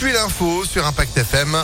[0.00, 1.56] puis l'info sur Impact FM.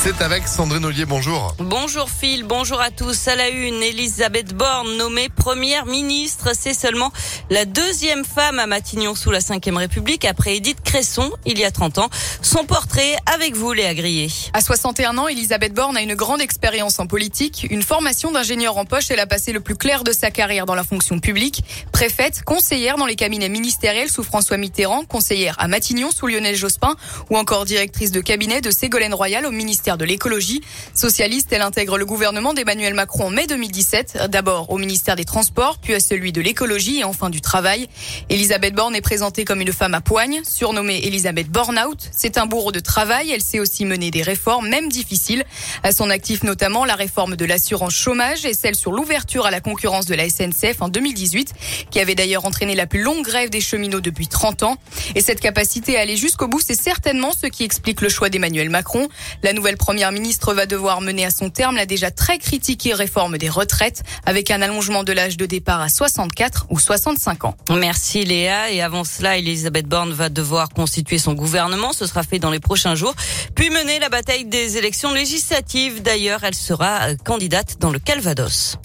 [0.00, 1.56] C'est avec Sandrine Ollier, bonjour.
[1.58, 3.26] Bonjour Phil, bonjour à tous.
[3.26, 6.50] À la une, Elisabeth Borne nommée première ministre.
[6.56, 7.10] C'est seulement
[7.50, 11.72] la deuxième femme à Matignon sous la Ve République après Edith Cresson il y a
[11.72, 12.10] 30 ans.
[12.42, 14.28] Son portrait avec vous, Léa Grillet.
[14.52, 18.84] À 61 ans, Elisabeth Borne a une grande expérience en politique, une formation d'ingénieur en
[18.84, 19.10] poche.
[19.10, 21.64] Elle a passé le plus clair de sa carrière dans la fonction publique.
[21.90, 26.94] Préfète, conseillère dans les cabinets ministériels sous François Mitterrand, conseillère à Matignon sous Lionel Jospin
[27.30, 30.60] ou encore directrice de cabinet de Ségolène Royal au ministère de l'écologie.
[30.94, 35.78] Socialiste, elle intègre le gouvernement d'Emmanuel Macron en mai 2017, d'abord au ministère des Transports,
[35.78, 37.88] puis à celui de l'écologie et enfin du travail.
[38.28, 42.10] Elisabeth Borne est présentée comme une femme à poigne, surnommée Elisabeth Bornout.
[42.12, 43.30] C'est un bourreau de travail.
[43.30, 45.44] Elle sait aussi mener des réformes, même difficiles.
[45.82, 49.60] À son actif notamment la réforme de l'assurance chômage et celle sur l'ouverture à la
[49.60, 51.54] concurrence de la SNCF en 2018,
[51.90, 54.76] qui avait d'ailleurs entraîné la plus longue grève des cheminots depuis 30 ans.
[55.14, 58.68] Et cette capacité à aller jusqu'au bout, c'est certainement ce qui explique le choix d'Emmanuel
[58.68, 59.08] Macron.
[59.42, 63.38] La nouvelle première ministre va devoir mener à son terme la déjà très critiquée réforme
[63.38, 67.56] des retraites avec un allongement de l'âge de départ à 64 ou 65 ans.
[67.70, 68.70] Merci Léa.
[68.70, 71.92] Et avant cela, Elisabeth Borne va devoir constituer son gouvernement.
[71.92, 73.14] Ce sera fait dans les prochains jours.
[73.54, 76.02] Puis mener la bataille des élections législatives.
[76.02, 78.76] D'ailleurs, elle sera candidate dans le Calvados.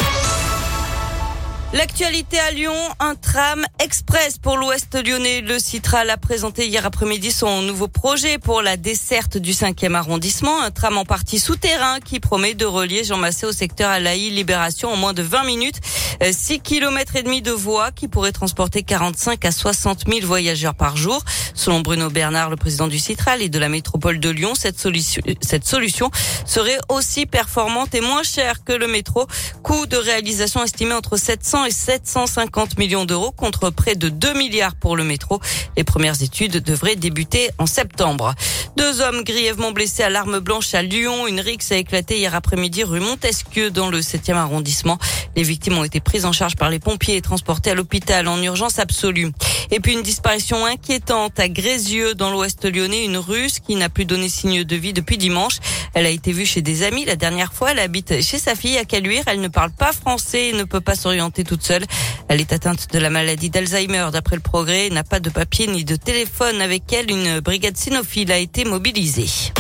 [1.74, 5.42] L'actualité à Lyon, un tram express pour l'Ouest lyonnais.
[5.42, 10.62] Le Citral a présenté hier après-midi son nouveau projet pour la desserte du 5e arrondissement.
[10.62, 14.94] Un tram en partie souterrain qui promet de relier Jean Massé au secteur Alaï Libération
[14.94, 15.80] en moins de 20 minutes.
[16.22, 20.96] 6 km et demi de voies qui pourraient transporter 45 à 60 000 voyageurs par
[20.96, 21.24] jour.
[21.56, 25.24] Selon Bruno Bernard, le président du Citral et de la métropole de Lyon, cette solution,
[25.42, 26.12] cette solution
[26.46, 29.26] serait aussi performante et moins chère que le métro.
[29.64, 34.76] Coût de réalisation estimé entre 700 et 750 millions d'euros contre près de 2 milliards
[34.76, 35.40] pour le métro.
[35.78, 38.34] Les premières études devraient débuter en septembre.
[38.78, 41.28] Deux hommes grièvement blessés à l'arme blanche à Lyon.
[41.28, 44.98] Une rixe a éclaté hier après-midi rue Montesquieu dans le 7e arrondissement.
[45.36, 48.42] Les victimes ont été prises en charge par les pompiers et transportées à l'hôpital en
[48.42, 49.32] urgence absolue.
[49.72, 53.06] Et puis une disparition inquiétante à Grézieux dans l'ouest lyonnais.
[53.06, 55.58] Une russe qui n'a plus donné signe de vie depuis dimanche.
[55.94, 57.72] Elle a été vue chez des amis la dernière fois.
[57.72, 59.24] Elle habite chez sa fille à Caluire.
[59.28, 61.86] Elle ne parle pas français et ne peut pas s'orienter toute seule.
[62.30, 64.08] Elle est atteinte de la maladie d'Alzheimer.
[64.12, 67.12] D'après le progrès, n'a pas de papier ni de téléphone avec elle.
[67.12, 69.54] Une brigade cynophile a été mobilisée.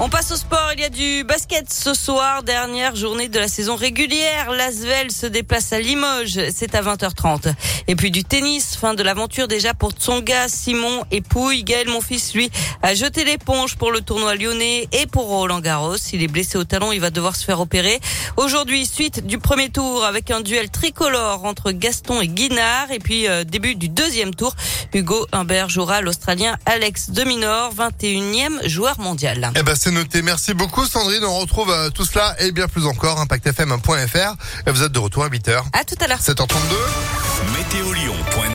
[0.00, 0.72] On passe au sport.
[0.74, 4.50] Il y a du basket ce soir, dernière journée de la saison régulière.
[4.50, 6.40] L'Asvel se déplace à Limoges.
[6.52, 7.54] C'est à 20h30.
[7.86, 8.74] Et puis du tennis.
[8.74, 11.62] Fin de l'aventure déjà pour Tsonga, Simon et Pouille.
[11.62, 12.50] Gaël, mon fils, lui,
[12.82, 15.96] a jeté l'éponge pour le tournoi lyonnais et pour Roland Garros.
[16.12, 16.90] Il est blessé au talon.
[16.90, 18.00] Il va devoir se faire opérer.
[18.36, 22.90] Aujourd'hui, suite du premier tour avec un duel tricolore entre Gaston et Guinard.
[22.90, 24.56] Et puis, euh, début du deuxième tour.
[24.92, 29.52] Hugo Humbert jouera l'Australien Alex Deminor, 21e joueur mondial.
[29.56, 30.22] Eh ben, c'est noté.
[30.22, 31.24] Merci beaucoup Sandrine.
[31.24, 34.34] On retrouve euh, tout cela et bien plus encore impactfm.fr.
[34.66, 35.62] Vous êtes de retour à 8h.
[35.74, 36.20] À tout à l'heure.
[36.20, 36.54] 7h32.
[37.52, 37.92] Météo